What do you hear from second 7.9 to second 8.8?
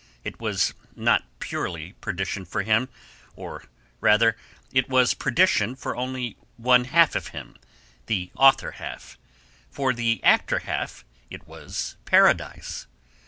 the author